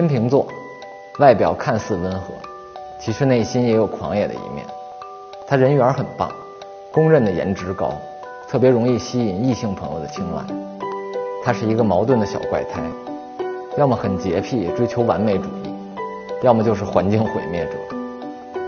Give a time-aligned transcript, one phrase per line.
[0.00, 0.46] 天秤座，
[1.18, 2.32] 外表看似温和，
[2.98, 4.64] 其实内心也有狂野的一面。
[5.46, 6.32] 他人缘很棒，
[6.90, 7.92] 公认的颜值高，
[8.48, 10.42] 特别容易吸引异性朋友的青睐。
[11.44, 12.80] 他是一个矛盾的小怪胎，
[13.76, 15.74] 要么很洁癖，追求完美主义，
[16.40, 17.72] 要么就是环境毁灭者。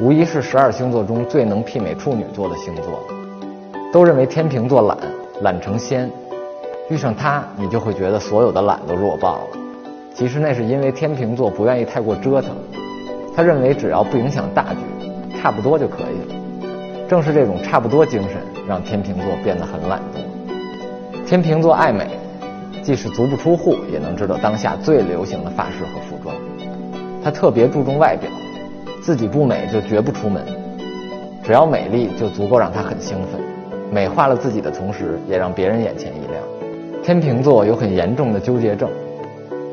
[0.02, 3.00] 无疑是十二星座中最能媲美处女座的星座。
[3.90, 4.98] 都认为天秤座懒，
[5.40, 6.10] 懒成仙。
[6.90, 9.61] 遇上他，你就会觉得所有的懒都弱爆了。
[10.14, 12.54] 其实那是因为天秤座不愿意太过折腾，
[13.34, 14.78] 他认为只要不影响大局，
[15.40, 16.34] 差不多就可以了。
[17.08, 21.26] 正是这种差不多精神，让天秤座变得很懒惰。
[21.26, 22.06] 天秤座爱美，
[22.82, 26.34] 即使足不出户，也能知道当下最流行的发饰和服装。
[27.24, 28.30] 他特别注重外表，
[29.02, 30.44] 自己不美就绝不出门，
[31.42, 33.40] 只要美丽就足够让他很兴奋。
[33.90, 36.42] 美化了自己的同时，也让别人眼前一亮。
[37.02, 38.88] 天秤座有很严重的纠结症，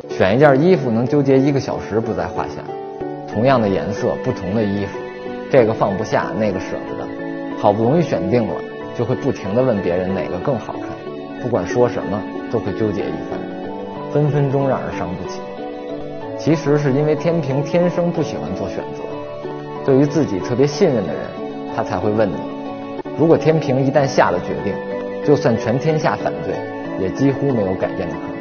[0.09, 2.63] 选一件衣服能纠结一个小时不在话下。
[3.31, 4.97] 同样的颜色，不同的衣服，
[5.51, 7.07] 这个放不下，那个舍不得。
[7.57, 8.53] 好不容易选定了，
[8.97, 10.89] 就会不停地问别人哪个更好看，
[11.41, 12.21] 不管说什么
[12.51, 13.39] 都会纠结一番，
[14.11, 15.39] 分分钟让人伤不起。
[16.39, 19.03] 其实是因为天平天生不喜欢做选择，
[19.85, 21.21] 对于自己特别信任的人，
[21.75, 22.35] 他才会问你。
[23.17, 24.73] 如果天平一旦下了决定，
[25.23, 26.55] 就算全天下反对，
[27.03, 28.38] 也几乎没有改变的可能。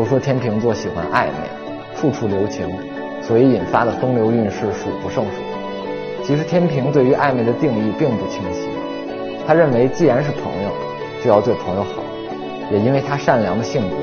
[0.00, 1.34] 都说天平座喜欢暧昧，
[1.94, 2.66] 处处留情，
[3.20, 5.42] 所以引发的风流韵事数不胜数。
[6.24, 8.70] 其实天平对于暧昧的定义并不清晰，
[9.46, 10.70] 他认为既然是朋友，
[11.22, 12.02] 就要对朋友好，
[12.72, 13.96] 也因为他善良的性格，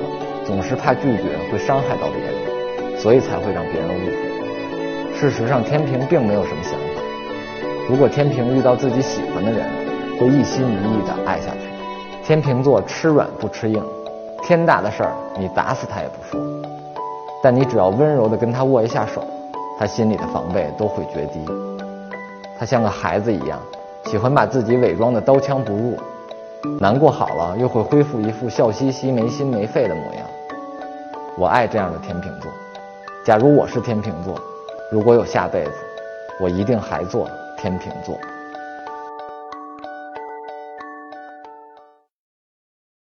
[0.46, 5.20] 总是怕拒绝会伤害到别人，所以才会让别人误会。
[5.20, 7.02] 事实上，天平并没有什么想法。
[7.90, 9.66] 如果天平遇到自己喜欢的人，
[10.20, 11.68] 会一心一意地爱下去。
[12.24, 13.84] 天平座吃软不吃硬，
[14.48, 16.40] 天大的事儿你打死他也不说，
[17.44, 19.22] 但你只要温柔地跟他握一下手，
[19.78, 21.46] 他心里的防备都会决堤。
[22.58, 23.60] 他像个孩子一样，
[24.06, 25.98] 喜欢把自己伪装的刀枪不入，
[26.80, 30.24] 难过好了又会恢复一副笑嘻嘻、没心没肺的模样。
[31.38, 32.50] 我爱这样的天秤座。
[33.26, 34.34] 假如我是天秤座，
[34.90, 35.74] 如果有下辈子，
[36.40, 38.18] 我一定还做天秤座。